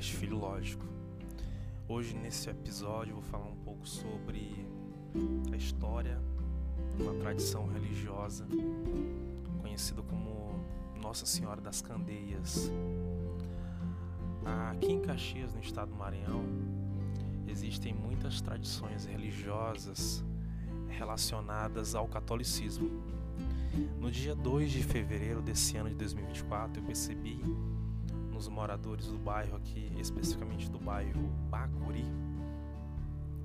podcast 0.00 0.16
Filho 0.16 0.38
Lógico. 0.38 0.84
Hoje, 1.86 2.16
nesse 2.16 2.48
episódio, 2.48 3.12
vou 3.12 3.22
falar 3.22 3.44
um 3.44 3.56
pouco 3.56 3.86
sobre 3.86 4.66
a 5.52 5.56
história 5.56 6.18
de 6.96 7.02
uma 7.02 7.12
tradição 7.14 7.66
religiosa 7.66 8.46
conhecida 9.60 10.00
como 10.02 10.64
Nossa 11.02 11.26
Senhora 11.26 11.60
das 11.60 11.82
Candeias. 11.82 12.72
Aqui 14.70 14.92
em 14.92 15.02
Caxias, 15.02 15.52
no 15.52 15.60
estado 15.60 15.90
do 15.90 15.96
Maranhão, 15.96 16.44
existem 17.46 17.92
muitas 17.92 18.40
tradições 18.40 19.04
religiosas 19.04 20.24
relacionadas 20.88 21.94
ao 21.94 22.08
catolicismo. 22.08 22.88
No 24.00 24.10
dia 24.10 24.34
2 24.34 24.70
de 24.70 24.82
fevereiro 24.82 25.42
desse 25.42 25.76
ano 25.76 25.90
de 25.90 25.96
2024, 25.96 26.80
eu 26.80 26.86
percebi 26.86 27.38
nos 28.40 28.48
moradores 28.48 29.06
do 29.06 29.18
bairro 29.18 29.54
aqui, 29.54 29.92
especificamente 29.98 30.70
do 30.70 30.78
bairro 30.78 31.28
Bacuri, 31.50 32.06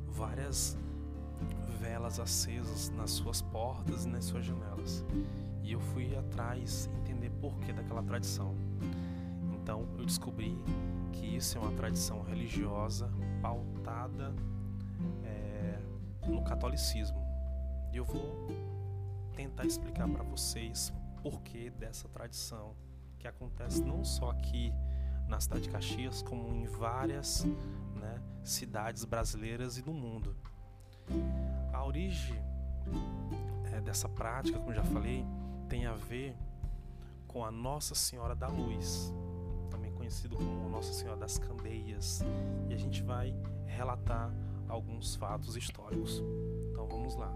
várias 0.08 0.78
velas 1.82 2.18
acesas 2.18 2.90
nas 2.92 3.12
suas 3.12 3.42
portas 3.42 4.06
e 4.06 4.08
nas 4.08 4.24
suas 4.24 4.46
janelas. 4.46 5.04
E 5.62 5.74
eu 5.74 5.82
fui 5.82 6.16
atrás 6.16 6.90
entender 7.02 7.30
porquê 7.42 7.74
daquela 7.74 8.02
tradição. 8.04 8.56
Então 9.54 9.86
eu 9.98 10.06
descobri 10.06 10.58
que 11.12 11.26
isso 11.26 11.58
é 11.58 11.62
uma 11.62 11.74
tradição 11.74 12.24
religiosa 12.24 13.12
pautada 13.42 14.34
é, 15.26 15.78
no 16.26 16.42
catolicismo. 16.42 17.22
E 17.92 17.98
eu 17.98 18.06
vou 18.06 18.48
tentar 19.36 19.66
explicar 19.66 20.08
para 20.08 20.24
vocês 20.24 20.94
porquê 21.22 21.70
dessa 21.70 22.08
tradição 22.08 22.74
que 23.20 23.28
acontece 23.28 23.84
não 23.84 24.06
só 24.06 24.30
aqui 24.30 24.72
na 25.28 25.40
cidade 25.40 25.64
de 25.64 25.70
Caxias, 25.70 26.22
como 26.22 26.54
em 26.54 26.66
várias 26.66 27.46
né, 27.96 28.22
cidades 28.44 29.06
brasileiras 29.06 29.78
e 29.78 29.82
do 29.82 29.94
mundo. 29.94 30.36
A 31.74 31.86
origem 31.86 32.36
é, 33.74 33.82
dessa 33.82 34.08
prática, 34.08 34.60
como 34.60 34.74
já 34.74 34.84
falei, 34.84 35.26
tem 35.68 35.86
a 35.86 35.94
ver 35.94 36.36
com 37.28 37.44
a 37.44 37.52
Nossa 37.52 37.96
Senhora 37.96 38.36
da 38.36 38.48
Luz, 38.48 39.14
também 39.70 39.92
conhecido 39.92 40.36
como 40.36 40.70
Nossa 40.70 40.94
Senhora 40.94 41.18
das 41.18 41.38
Candeias, 41.38 42.22
e 42.70 42.74
a 42.74 42.78
gente 42.78 43.04
vai 43.04 43.36
relatar 43.66 44.34
alguns 44.68 45.16
fatos 45.16 45.56
históricos. 45.56 46.24
Então 46.72 46.88
vamos 46.88 47.16
lá. 47.16 47.34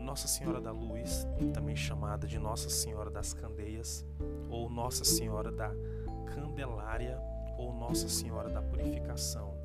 Nossa 0.00 0.28
Senhora 0.28 0.60
da 0.60 0.72
Luz, 0.72 1.26
também 1.52 1.76
chamada 1.76 2.26
de 2.26 2.38
Nossa 2.38 2.70
Senhora 2.70 3.10
das 3.10 3.34
Candeias, 3.34 4.06
ou 4.48 4.70
Nossa 4.70 5.04
Senhora 5.04 5.50
da 5.50 5.70
Candelária 6.34 7.18
ou 7.56 7.72
Nossa 7.72 8.08
Senhora 8.08 8.48
da 8.48 8.62
Purificação. 8.62 9.56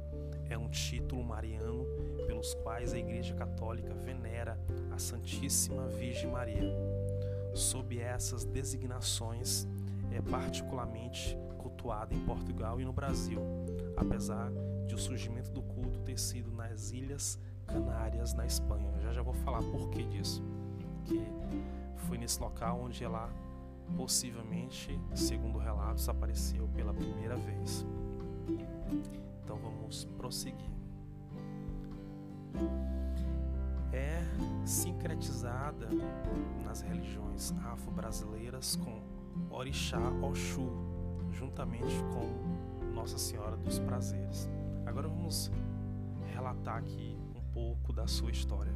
É 0.49 0.57
um 0.57 0.69
título 0.69 1.23
mariano 1.23 1.85
pelos 2.25 2.53
quais 2.55 2.93
a 2.93 2.97
Igreja 2.97 3.33
Católica 3.33 3.93
venera 3.93 4.59
a 4.91 4.97
Santíssima 4.97 5.87
Virgem 5.87 6.29
Maria. 6.29 6.73
Sob 7.53 7.99
essas 7.99 8.43
designações, 8.43 9.67
é 10.11 10.21
particularmente 10.21 11.37
cultuada 11.57 12.13
em 12.13 12.19
Portugal 12.25 12.79
e 12.79 12.85
no 12.85 12.93
Brasil, 12.93 13.41
apesar 13.95 14.51
de 14.85 14.95
o 14.95 14.97
surgimento 14.97 15.51
do 15.51 15.61
culto 15.61 15.99
ter 16.01 16.19
sido 16.19 16.51
nas 16.51 16.91
Ilhas 16.91 17.39
Canárias, 17.65 18.33
na 18.33 18.45
Espanha. 18.45 18.91
Já 19.01 19.13
já 19.13 19.21
vou 19.21 19.33
falar 19.33 19.61
por 19.63 19.89
que 19.89 20.03
disso. 20.03 20.43
Que 21.05 21.21
foi 22.07 22.17
nesse 22.17 22.39
local 22.39 22.81
onde 22.81 23.03
ela 23.03 23.29
possivelmente, 23.95 24.99
segundo 25.15 25.57
relatos, 25.57 26.07
apareceu 26.09 26.67
pela 26.69 26.93
primeira 26.93 27.35
vez. 27.35 27.85
Então 29.43 29.57
vamos 29.57 30.05
prosseguir. 30.17 30.71
É 33.91 34.23
sincretizada 34.65 35.87
nas 36.65 36.81
religiões 36.81 37.53
afro-brasileiras 37.65 38.75
com 38.75 39.01
Orixá 39.49 39.99
Oxu, 40.21 40.69
juntamente 41.31 41.95
com 42.13 42.93
Nossa 42.93 43.17
Senhora 43.17 43.55
dos 43.57 43.79
Prazeres. 43.79 44.49
Agora 44.85 45.07
vamos 45.07 45.51
relatar 46.33 46.77
aqui 46.77 47.17
um 47.35 47.41
pouco 47.51 47.93
da 47.93 48.07
sua 48.07 48.31
história. 48.31 48.73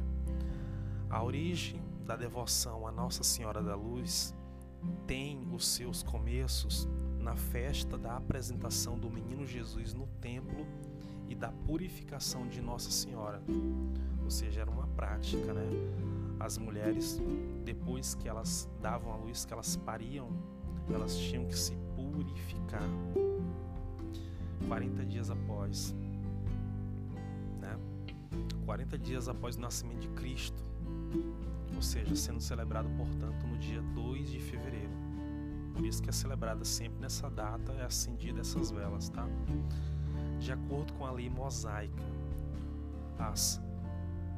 A 1.10 1.22
origem 1.22 1.82
da 2.04 2.16
devoção 2.16 2.86
a 2.86 2.92
Nossa 2.92 3.22
Senhora 3.22 3.62
da 3.62 3.74
Luz 3.74 4.34
tem 5.06 5.46
os 5.52 5.66
seus 5.66 6.02
começos 6.02 6.88
na 7.18 7.36
festa 7.36 7.98
da 7.98 8.16
apresentação 8.16 8.98
do 8.98 9.10
menino 9.10 9.44
Jesus 9.44 9.92
no 9.92 10.06
templo 10.20 10.66
e 11.28 11.34
da 11.34 11.52
purificação 11.52 12.46
de 12.48 12.60
Nossa 12.60 12.90
Senhora. 12.90 13.42
Ou 14.22 14.30
seja, 14.30 14.62
era 14.62 14.70
uma 14.70 14.86
prática, 14.88 15.52
né? 15.52 15.66
As 16.40 16.56
mulheres, 16.56 17.20
depois 17.64 18.14
que 18.14 18.28
elas 18.28 18.68
davam 18.80 19.12
a 19.12 19.16
luz, 19.16 19.44
que 19.44 19.52
elas 19.52 19.76
pariam, 19.76 20.28
elas 20.90 21.16
tinham 21.16 21.46
que 21.46 21.58
se 21.58 21.76
purificar. 21.94 22.82
40 24.66 25.04
dias 25.04 25.30
após, 25.30 25.94
né? 27.60 27.78
40 28.64 28.98
dias 28.98 29.28
após 29.28 29.56
o 29.56 29.60
nascimento 29.60 30.00
de 30.00 30.08
Cristo, 30.10 30.67
ou 31.74 31.82
seja, 31.82 32.14
sendo 32.16 32.40
celebrado, 32.40 32.88
portanto, 32.96 33.46
no 33.46 33.56
dia 33.58 33.80
2 33.94 34.30
de 34.30 34.40
fevereiro. 34.40 34.90
Por 35.74 35.86
isso 35.86 36.02
que 36.02 36.10
é 36.10 36.12
celebrada 36.12 36.64
sempre 36.64 37.00
nessa 37.00 37.30
data, 37.30 37.72
é 37.72 37.84
acendida 37.84 38.40
essas 38.40 38.70
velas, 38.70 39.08
tá? 39.08 39.26
De 40.40 40.52
acordo 40.52 40.92
com 40.94 41.06
a 41.06 41.12
lei 41.12 41.30
mosaica, 41.30 42.02
as 43.18 43.60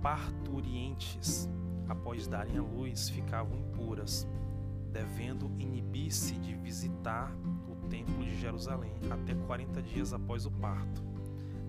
parturientes, 0.02 1.48
após 1.88 2.26
darem 2.26 2.58
a 2.58 2.62
luz, 2.62 3.08
ficavam 3.08 3.58
impuras, 3.58 4.26
devendo 4.92 5.50
inibir-se 5.58 6.34
de 6.34 6.54
visitar 6.54 7.32
o 7.70 7.88
templo 7.88 8.22
de 8.22 8.38
Jerusalém 8.38 8.92
até 9.10 9.34
40 9.34 9.82
dias 9.82 10.12
após 10.12 10.46
o 10.46 10.50
parto. 10.50 11.02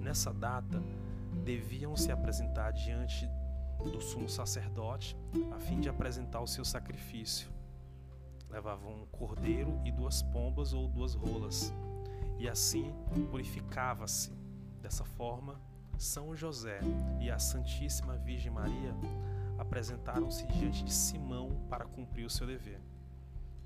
Nessa 0.02 0.34
data, 0.34 0.82
deviam 1.46 1.96
se 1.96 2.12
apresentar 2.12 2.72
diante 2.72 3.30
do 3.90 4.02
sumo 4.02 4.30
sacerdote 4.30 5.18
a 5.52 5.60
fim 5.60 5.80
de 5.80 5.90
apresentar 5.90 6.42
o 6.42 6.48
seu 6.48 6.64
sacrifício. 6.64 7.50
Levavam 8.50 9.02
um 9.02 9.06
cordeiro 9.06 9.80
e 9.86 9.92
duas 9.92 10.22
pombas 10.22 10.74
ou 10.74 10.88
duas 10.88 11.14
rolas, 11.14 11.74
e 12.38 12.50
assim 12.50 12.94
purificava-se. 13.30 14.32
Dessa 14.82 15.06
forma, 15.06 15.62
São 15.98 16.36
José 16.36 16.80
e 17.20 17.30
a 17.30 17.40
Santíssima 17.40 18.18
Virgem 18.18 18.52
Maria 18.52 18.96
apresentaram-se 19.58 20.46
diante 20.48 20.84
de 20.84 20.94
Simão 20.94 21.66
para 21.70 21.86
cumprir 21.86 22.26
o 22.26 22.30
seu 22.30 22.48
dever. 22.48 22.82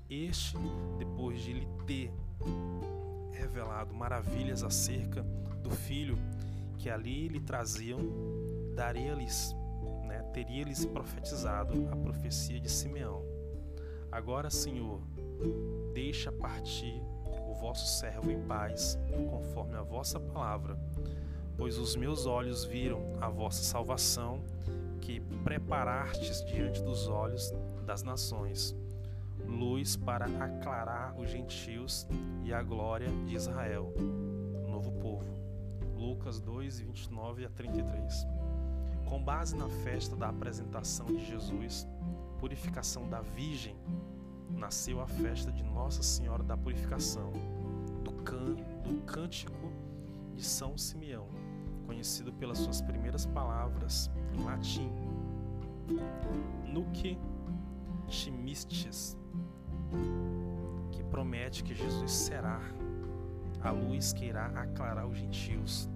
Este, 0.08 0.56
depois 0.98 1.40
de 1.40 1.54
lhe 1.54 1.66
ter 1.86 2.12
revelado 3.32 3.94
maravilhas 3.94 4.62
acerca 4.62 5.22
do 5.62 5.70
filho 5.70 6.16
que 6.78 6.90
ali 6.90 7.28
lhe 7.28 7.40
traziam, 7.40 7.98
daria-lhes 8.74 9.56
teria-lhes 10.26 10.84
profetizado 10.84 11.88
a 11.90 11.96
profecia 11.96 12.60
de 12.60 12.70
Simeão. 12.70 13.24
Agora, 14.10 14.50
Senhor, 14.50 15.00
deixa 15.92 16.30
partir 16.32 17.02
o 17.48 17.54
vosso 17.54 17.86
servo 17.98 18.30
em 18.30 18.40
paz, 18.42 18.98
conforme 19.30 19.76
a 19.76 19.82
vossa 19.82 20.18
palavra, 20.18 20.78
pois 21.56 21.78
os 21.78 21.96
meus 21.96 22.26
olhos 22.26 22.64
viram 22.64 23.00
a 23.20 23.28
vossa 23.28 23.62
salvação, 23.62 24.42
que 25.00 25.20
preparastes 25.44 26.44
diante 26.44 26.82
dos 26.82 27.08
olhos 27.08 27.52
das 27.84 28.02
nações, 28.02 28.74
luz 29.46 29.96
para 29.96 30.26
aclarar 30.26 31.18
os 31.18 31.30
gentios 31.30 32.06
e 32.44 32.52
a 32.52 32.62
glória 32.62 33.08
de 33.26 33.34
Israel, 33.34 33.92
novo 34.68 34.92
povo. 34.92 35.36
Lucas 35.94 36.40
2, 36.40 36.80
29 36.80 37.44
a 37.44 37.50
33. 37.50 38.35
Com 39.06 39.22
base 39.22 39.56
na 39.56 39.68
festa 39.68 40.16
da 40.16 40.28
apresentação 40.28 41.06
de 41.06 41.24
Jesus, 41.24 41.86
purificação 42.38 43.08
da 43.08 43.20
Virgem, 43.20 43.76
nasceu 44.50 45.00
a 45.00 45.06
festa 45.06 45.52
de 45.52 45.62
Nossa 45.62 46.02
Senhora 46.02 46.42
da 46.42 46.56
Purificação, 46.56 47.32
do, 48.02 48.12
can, 48.24 48.54
do 48.82 49.02
Cântico 49.06 49.72
de 50.34 50.44
São 50.44 50.76
Simeão, 50.76 51.28
conhecido 51.86 52.32
pelas 52.32 52.58
suas 52.58 52.82
primeiras 52.82 53.24
palavras 53.26 54.10
em 54.34 54.44
latim, 54.44 54.90
Nuque 56.66 57.16
Chimistes, 58.08 59.16
que 60.90 61.02
promete 61.04 61.62
que 61.62 61.74
Jesus 61.74 62.10
será 62.10 62.60
a 63.62 63.70
luz 63.70 64.12
que 64.12 64.24
irá 64.24 64.46
aclarar 64.46 65.06
os 65.06 65.16
gentios 65.16 65.88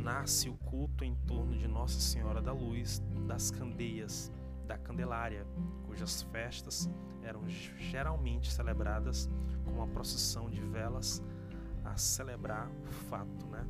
nasce 0.00 0.48
o 0.48 0.56
culto 0.56 1.04
em 1.04 1.14
torno 1.26 1.56
de 1.56 1.68
Nossa 1.68 2.00
Senhora 2.00 2.40
da 2.40 2.52
Luz, 2.52 3.02
das 3.26 3.50
Candeias, 3.50 4.32
da 4.66 4.78
Candelária, 4.78 5.46
cujas 5.86 6.22
festas 6.22 6.88
eram 7.22 7.46
geralmente 7.48 8.50
celebradas 8.50 9.28
com 9.64 9.72
uma 9.72 9.86
procissão 9.86 10.48
de 10.48 10.60
velas 10.60 11.22
a 11.84 11.96
celebrar 11.96 12.70
o 12.88 12.92
fato, 12.92 13.46
né? 13.46 13.66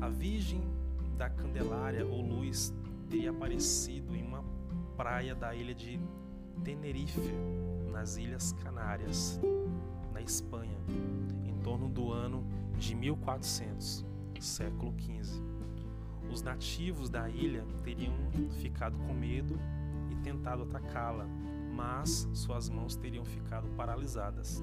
A 0.00 0.08
Virgem 0.08 0.62
da 1.16 1.28
Candelária 1.28 2.06
ou 2.06 2.20
Luz 2.20 2.72
teria 3.08 3.30
aparecido 3.30 4.14
em 4.14 4.22
uma 4.22 4.44
praia 4.96 5.34
da 5.34 5.54
ilha 5.54 5.74
de 5.74 6.00
Tenerife, 6.62 7.32
nas 7.90 8.16
Ilhas 8.16 8.52
Canárias, 8.52 9.40
na 10.12 10.20
Espanha, 10.20 10.78
em 11.44 11.54
torno 11.62 11.88
do 11.88 12.12
ano 12.12 12.44
de 12.78 12.94
1400, 12.94 14.04
século 14.40 14.94
XV. 14.98 15.42
Os 16.30 16.42
nativos 16.42 17.10
da 17.10 17.28
ilha 17.28 17.64
teriam 17.82 18.14
ficado 18.60 18.96
com 18.98 19.12
medo 19.12 19.58
e 20.10 20.16
tentado 20.16 20.62
atacá-la, 20.62 21.26
mas 21.74 22.28
suas 22.32 22.68
mãos 22.68 22.96
teriam 22.96 23.24
ficado 23.24 23.68
paralisadas. 23.76 24.62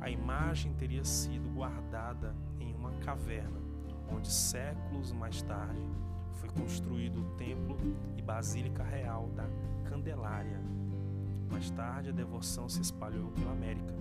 A 0.00 0.10
imagem 0.10 0.72
teria 0.74 1.04
sido 1.04 1.48
guardada 1.50 2.34
em 2.60 2.74
uma 2.74 2.92
caverna, 2.98 3.60
onde 4.08 4.30
séculos 4.30 5.12
mais 5.12 5.42
tarde 5.42 5.80
foi 6.34 6.48
construído 6.50 7.20
o 7.20 7.36
templo 7.36 7.76
e 8.16 8.22
basílica 8.22 8.82
real 8.82 9.28
da 9.34 9.48
Candelária. 9.88 10.60
Mais 11.50 11.70
tarde, 11.70 12.10
a 12.10 12.12
devoção 12.12 12.68
se 12.68 12.80
espalhou 12.80 13.30
pela 13.32 13.52
América. 13.52 13.94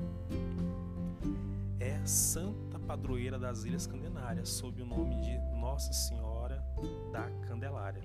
É 1.79 2.03
santa 2.05 2.72
padroeira 2.83 3.39
das 3.39 3.63
Ilhas 3.63 3.87
Candelárias, 3.87 4.49
sob 4.49 4.81
o 4.81 4.85
nome 4.85 5.15
de 5.21 5.37
Nossa 5.55 5.93
Senhora 5.93 6.63
da 7.11 7.29
Candelária. 7.47 8.03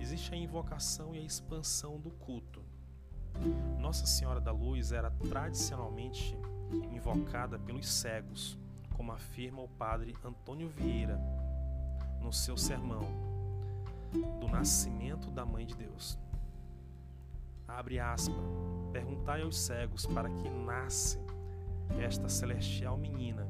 Existe 0.00 0.34
a 0.34 0.36
invocação 0.36 1.14
e 1.14 1.18
a 1.18 1.22
expansão 1.22 2.00
do 2.00 2.10
culto. 2.10 2.62
Nossa 3.78 4.06
Senhora 4.06 4.40
da 4.40 4.52
Luz 4.52 4.92
era 4.92 5.10
tradicionalmente 5.10 6.36
invocada 6.92 7.58
pelos 7.58 7.86
cegos, 7.86 8.58
como 8.96 9.12
afirma 9.12 9.62
o 9.62 9.68
padre 9.68 10.16
Antônio 10.24 10.68
Vieira 10.68 11.20
no 12.20 12.32
seu 12.32 12.56
sermão 12.56 13.02
do 14.40 14.48
nascimento 14.48 15.30
da 15.30 15.44
Mãe 15.44 15.66
de 15.66 15.74
Deus. 15.74 16.18
Abre 17.66 17.98
aspas. 17.98 18.36
Perguntai 18.92 19.42
aos 19.42 19.58
cegos 19.58 20.06
para 20.06 20.30
que 20.30 20.48
nasce 20.48 21.18
esta 21.98 22.28
celestial 22.28 22.96
menina. 22.96 23.46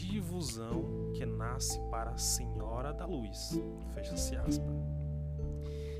Divusão 0.00 1.12
que 1.14 1.24
nasce 1.24 1.80
para 1.90 2.10
a 2.10 2.18
Senhora 2.18 2.92
da 2.92 3.06
Luz. 3.06 3.60
Fecha-se 3.92 4.36
aspas. 4.36 4.76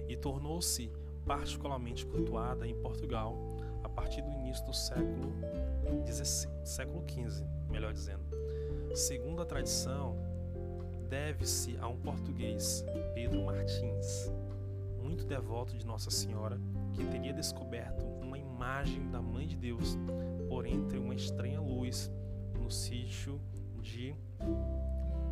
E 0.09 0.17
tornou-se 0.17 0.91
particularmente 1.25 2.05
cultuada 2.07 2.67
em 2.67 2.75
Portugal 2.75 3.37
a 3.83 3.89
partir 3.89 4.23
do 4.23 4.31
início 4.31 4.65
do 4.67 4.73
século 4.73 5.33
XVI, 6.07 6.49
século 6.65 7.05
XV, 7.09 7.45
melhor 7.71 7.93
dizendo. 7.93 8.25
Segundo 8.95 9.43
a 9.43 9.47
tradição, 9.47 10.17
deve-se 11.09 11.77
a 11.79 11.89
um 11.89 11.97
português, 11.97 12.85
Pedro 13.15 13.45
Martins, 13.45 14.33
muito 15.03 15.25
devoto 15.25 15.77
de 15.77 15.87
Nossa 15.87 16.11
Senhora, 16.11 16.61
que 16.93 17.05
teria 17.07 17.33
descoberto 17.33 18.05
uma 18.05 18.39
imagem 18.39 19.11
da 19.11 19.21
Mãe 19.21 19.47
de 19.47 19.57
Deus 19.57 19.99
por 20.49 20.67
entre 20.67 20.99
uma 20.99 21.15
estranha 21.15 21.61
luz 21.61 22.11
no 22.59 22.71
sítio 22.71 23.41
de 23.85 24.17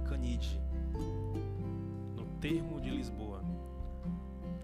Canide, 0.06 0.60
no 2.14 2.24
termo 2.38 2.80
de 2.80 2.90
Lisboa. 2.90 3.42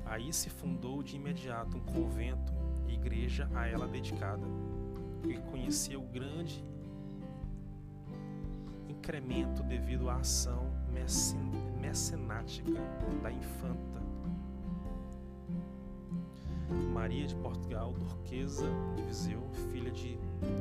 Aí 0.04 0.32
se 0.32 0.50
fundou 0.50 1.02
de 1.02 1.16
imediato 1.16 1.76
um 1.76 1.80
convento 1.80 2.52
e 2.86 2.94
igreja 2.94 3.50
a 3.54 3.66
ela 3.66 3.88
dedicada, 3.88 4.46
que 5.22 5.40
conhecia 5.50 5.98
o 5.98 6.02
grande 6.02 6.62
incremento 8.88 9.62
devido 9.62 10.10
à 10.10 10.16
ação 10.16 10.70
mecenática 11.80 12.80
da 13.22 13.32
infanta 13.32 13.98
Maria 16.92 17.26
de 17.26 17.34
Portugal, 17.36 17.94
Durquesa 17.94 18.66
de 18.96 19.02
Viseu, 19.02 19.42
filha 19.72 19.90
de 19.90 20.18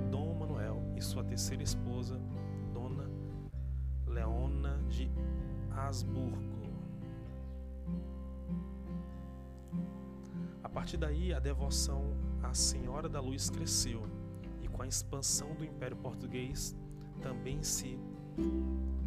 Dom 0.10 0.34
Manuel 0.36 0.82
e 0.96 1.02
sua 1.02 1.24
terceira 1.24 1.62
esposa, 1.62 2.22
de 4.88 5.10
Habsburgo. 5.72 6.38
A 10.64 10.70
partir 10.70 10.98
daí, 10.98 11.34
a 11.34 11.40
devoção 11.40 12.04
à 12.44 12.54
Senhora 12.54 13.10
da 13.10 13.20
Luz 13.20 13.50
cresceu 13.50 14.04
e, 14.62 14.68
com 14.68 14.82
a 14.82 14.88
expansão 14.88 15.54
do 15.56 15.66
Império 15.66 15.98
Português, 15.98 16.76
também 17.22 17.64
se 17.64 18.00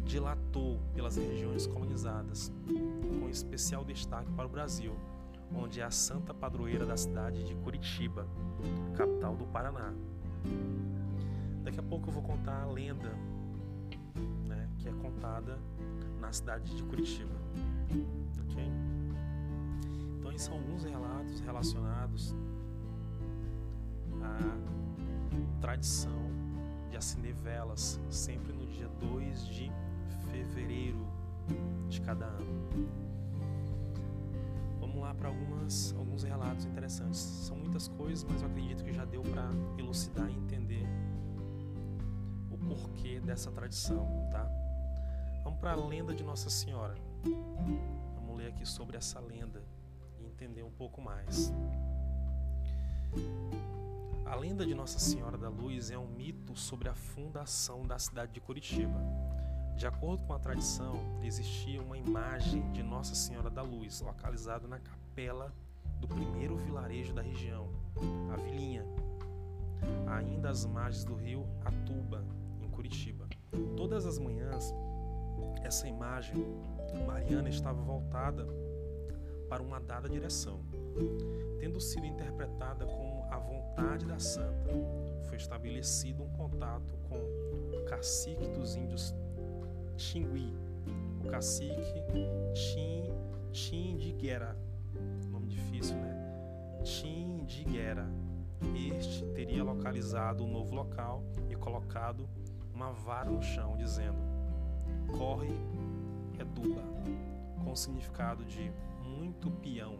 dilatou 0.03 0.79
pelas 0.93 1.15
regiões 1.15 1.65
colonizadas, 1.67 2.51
com 3.19 3.29
especial 3.29 3.85
destaque 3.85 4.31
para 4.31 4.45
o 4.45 4.49
Brasil, 4.49 4.93
onde 5.55 5.79
é 5.79 5.83
a 5.83 5.91
santa 5.91 6.33
padroeira 6.33 6.85
da 6.85 6.97
cidade 6.97 7.43
de 7.43 7.55
Curitiba, 7.55 8.27
capital 8.95 9.35
do 9.35 9.45
Paraná. 9.45 9.93
Daqui 11.63 11.79
a 11.79 11.83
pouco 11.83 12.09
eu 12.09 12.13
vou 12.13 12.23
contar 12.23 12.63
a 12.63 12.65
lenda 12.65 13.15
é 14.91 15.01
contada 15.01 15.57
na 16.19 16.31
cidade 16.31 16.75
de 16.75 16.83
Curitiba. 16.83 17.33
Ok? 18.43 18.63
Então, 20.19 20.31
esses 20.31 20.47
são 20.47 20.55
alguns 20.55 20.83
relatos 20.83 21.39
relacionados 21.39 22.35
à 24.21 25.59
tradição 25.59 26.31
de 26.89 26.97
acender 26.97 27.33
velas 27.33 27.99
sempre 28.09 28.53
no 28.53 28.65
dia 28.67 28.87
2 28.99 29.47
de 29.47 29.71
fevereiro 30.31 31.07
de 31.89 32.01
cada 32.01 32.25
ano. 32.25 32.69
Vamos 34.79 34.99
lá 34.99 35.13
para 35.13 35.29
algumas 35.29 35.95
alguns 35.97 36.23
relatos 36.23 36.65
interessantes. 36.65 37.19
São 37.19 37.55
muitas 37.55 37.87
coisas, 37.87 38.25
mas 38.29 38.41
eu 38.41 38.47
acredito 38.47 38.83
que 38.83 38.93
já 38.93 39.05
deu 39.05 39.21
para 39.21 39.49
elucidar 39.77 40.29
e 40.29 40.35
entender 40.35 40.85
o 42.49 42.57
porquê 42.57 43.19
dessa 43.19 43.51
tradição, 43.51 44.05
tá? 44.31 44.60
Vamos 45.43 45.59
para 45.59 45.71
a 45.71 45.75
lenda 45.75 46.13
de 46.13 46.23
Nossa 46.23 46.49
Senhora. 46.49 46.95
Vamos 48.15 48.37
ler 48.37 48.47
aqui 48.47 48.65
sobre 48.65 48.97
essa 48.97 49.19
lenda 49.19 49.63
e 50.19 50.25
entender 50.25 50.63
um 50.63 50.71
pouco 50.71 51.01
mais. 51.01 51.51
A 54.25 54.35
lenda 54.35 54.65
de 54.65 54.73
Nossa 54.75 54.99
Senhora 54.99 55.37
da 55.37 55.49
Luz 55.49 55.91
é 55.91 55.97
um 55.97 56.07
mito 56.07 56.55
sobre 56.55 56.89
a 56.89 56.93
fundação 56.93 57.85
da 57.85 57.97
cidade 57.97 58.31
de 58.31 58.39
Curitiba. 58.39 58.99
De 59.75 59.87
acordo 59.87 60.23
com 60.25 60.33
a 60.33 60.39
tradição, 60.39 60.93
existia 61.23 61.81
uma 61.81 61.97
imagem 61.97 62.71
de 62.71 62.83
Nossa 62.83 63.15
Senhora 63.15 63.49
da 63.49 63.63
Luz 63.63 63.99
localizada 64.01 64.67
na 64.67 64.79
capela 64.79 65.53
do 65.99 66.07
primeiro 66.07 66.55
vilarejo 66.57 67.13
da 67.13 67.21
região, 67.21 67.67
a 68.31 68.35
Vilinha, 68.37 68.85
ainda 70.07 70.49
às 70.49 70.65
margens 70.65 71.03
do 71.03 71.15
rio 71.15 71.47
Atuba, 71.65 72.23
em 72.61 72.69
Curitiba. 72.69 73.27
Todas 73.75 74.05
as 74.05 74.17
manhãs, 74.17 74.73
essa 75.63 75.87
imagem 75.87 76.35
mariana 77.05 77.49
estava 77.49 77.81
voltada 77.81 78.47
para 79.49 79.61
uma 79.61 79.79
dada 79.79 80.07
direção, 80.07 80.61
tendo 81.59 81.79
sido 81.79 82.05
interpretada 82.05 82.85
como 82.85 83.25
a 83.29 83.37
vontade 83.37 84.05
da 84.05 84.17
santa. 84.17 84.69
Foi 85.27 85.37
estabelecido 85.37 86.23
um 86.23 86.29
contato 86.29 86.95
com 87.09 87.17
o 87.17 87.85
cacique 87.85 88.47
dos 88.49 88.75
índios 88.75 89.13
Xingui, 89.97 90.53
o 91.23 91.29
cacique 91.29 92.01
Tim, 92.53 93.11
Tindiguera, 93.51 94.57
nome 95.29 95.47
difícil, 95.47 95.95
né? 95.97 96.15
Tindiguera. 96.83 98.07
Este 98.97 99.25
teria 99.33 99.63
localizado 99.63 100.43
o 100.43 100.47
um 100.47 100.51
novo 100.51 100.73
local 100.73 101.23
e 101.49 101.55
colocado 101.55 102.29
uma 102.73 102.91
vara 102.91 103.29
no 103.29 103.41
chão, 103.41 103.75
dizendo: 103.75 104.30
Corre, 105.17 105.53
Eduba, 106.39 106.81
com 107.63 107.71
o 107.71 107.75
significado 107.75 108.43
de 108.45 108.71
muito 109.03 109.51
peão. 109.51 109.97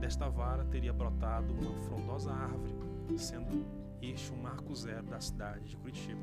Desta 0.00 0.28
vara 0.28 0.64
teria 0.64 0.92
brotado 0.92 1.52
uma 1.52 1.74
frondosa 1.82 2.32
árvore, 2.32 2.74
sendo 3.16 3.64
este 4.02 4.32
o 4.32 4.36
marco 4.36 4.74
zero 4.74 5.06
da 5.06 5.20
cidade 5.20 5.64
de 5.64 5.76
Curitiba. 5.76 6.20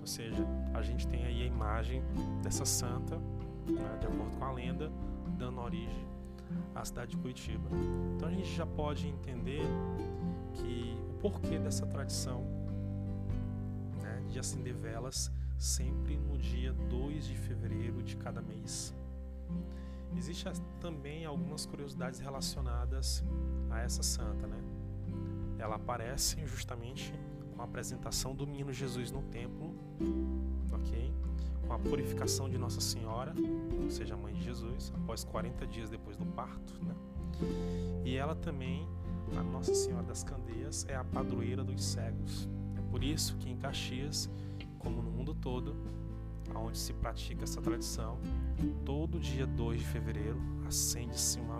Ou 0.00 0.06
seja, 0.06 0.46
a 0.74 0.82
gente 0.82 1.06
tem 1.08 1.24
aí 1.24 1.42
a 1.42 1.46
imagem 1.46 2.02
dessa 2.42 2.64
santa, 2.64 3.16
né, 3.16 3.98
de 4.00 4.06
acordo 4.06 4.36
com 4.36 4.44
a 4.44 4.52
lenda, 4.52 4.92
dando 5.38 5.60
origem 5.60 6.06
à 6.74 6.84
cidade 6.84 7.12
de 7.12 7.16
Curitiba. 7.16 7.68
Então 8.14 8.28
a 8.28 8.32
gente 8.32 8.54
já 8.54 8.66
pode 8.66 9.08
entender 9.08 9.62
que 10.52 10.96
o 11.10 11.14
porquê 11.14 11.58
dessa 11.58 11.86
tradição 11.86 12.42
né, 14.02 14.22
de 14.28 14.38
acender 14.38 14.74
velas 14.74 15.32
sempre 15.58 16.16
no 16.16 16.36
dia 16.38 16.72
2 16.72 17.26
de 17.26 17.36
fevereiro 17.36 18.02
de 18.02 18.16
cada 18.16 18.42
mês. 18.42 18.94
Existem 20.16 20.52
também 20.80 21.24
algumas 21.24 21.66
curiosidades 21.66 22.20
relacionadas 22.20 23.24
a 23.70 23.80
essa 23.80 24.02
santa, 24.02 24.46
né? 24.46 24.60
Ela 25.58 25.76
aparece 25.76 26.46
justamente 26.46 27.12
com 27.54 27.62
a 27.62 27.64
apresentação 27.64 28.34
do 28.34 28.46
menino 28.46 28.72
Jesus 28.72 29.10
no 29.10 29.22
templo, 29.22 29.74
ok? 30.72 31.12
Com 31.66 31.72
a 31.72 31.78
purificação 31.78 32.48
de 32.48 32.58
Nossa 32.58 32.80
Senhora, 32.80 33.34
ou 33.82 33.90
seja, 33.90 34.14
a 34.14 34.16
mãe 34.16 34.34
de 34.34 34.42
Jesus, 34.42 34.92
após 34.94 35.24
40 35.24 35.66
dias 35.66 35.90
depois 35.90 36.16
do 36.16 36.26
parto, 36.26 36.74
né? 36.84 36.94
E 38.04 38.16
ela 38.16 38.34
também, 38.34 38.86
a 39.36 39.42
Nossa 39.42 39.74
Senhora 39.74 40.04
das 40.04 40.22
Candeias, 40.22 40.84
é 40.88 40.94
a 40.94 41.04
padroeira 41.04 41.64
dos 41.64 41.82
cegos. 41.82 42.48
É 42.76 42.80
por 42.90 43.02
isso 43.02 43.36
que 43.38 43.50
em 43.50 43.56
Caxias, 43.56 44.30
como 44.84 45.02
no 45.02 45.10
mundo 45.10 45.34
todo, 45.34 45.74
onde 46.54 46.78
se 46.78 46.92
pratica 46.92 47.42
essa 47.42 47.60
tradição, 47.60 48.18
todo 48.84 49.18
dia 49.18 49.46
2 49.46 49.80
de 49.80 49.86
fevereiro 49.86 50.38
acende-se 50.66 51.40
uma 51.40 51.56